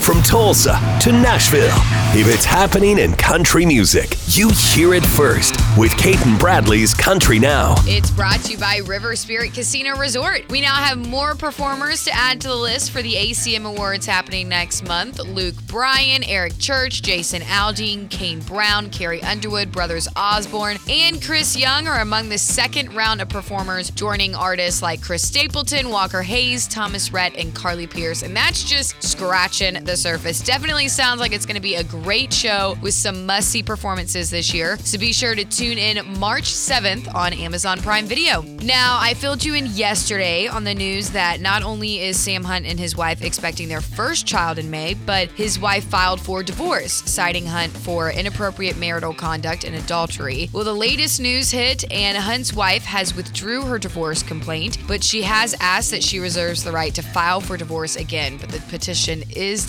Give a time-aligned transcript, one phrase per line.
[0.00, 1.74] From Tulsa to Nashville,
[2.14, 7.40] if it's happening in country music, you hear it first with Cait and Bradley's Country
[7.40, 7.74] Now.
[7.80, 10.48] It's brought to you by River Spirit Casino Resort.
[10.48, 14.48] We now have more performers to add to the list for the ACM Awards happening
[14.48, 15.18] next month.
[15.18, 21.88] Luke Bryan, Eric Church, Jason Aldean, Kane Brown, Carrie Underwood, Brothers Osborne, and Chris Young
[21.88, 27.12] are among the second round of performers, joining artists like Chris Stapleton, Walker Hayes, Thomas
[27.12, 28.22] Rhett, and Carly Pearce.
[28.22, 30.40] And that's just scratching the surface.
[30.40, 34.30] Definitely sounds like it's going to be a great show with some must see performances
[34.30, 34.76] this year.
[34.78, 38.42] So be sure to tune in March 7th on Amazon Prime Video.
[38.42, 42.66] Now, I filled you in yesterday on the news that not only is Sam Hunt
[42.66, 46.92] and his wife expecting their first child in May, but his wife filed for divorce,
[46.92, 50.50] citing Hunt for inappropriate marital conduct and adultery.
[50.52, 55.22] Well, the latest news hit, and Hunt's wife has withdrew her divorce complaint, but she
[55.22, 58.36] has asked that she reserves the right to file for divorce again.
[58.38, 59.64] But the petition is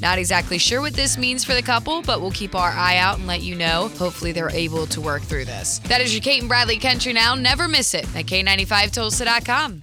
[0.00, 3.18] Not exactly sure what this means for the couple, but we'll keep our eye out
[3.18, 3.88] and let you know.
[3.98, 5.78] Hopefully, they're able to work through this.
[5.80, 7.34] That is your Cait and Bradley Country Now.
[7.34, 9.82] Never miss it at K95Tulsa.com.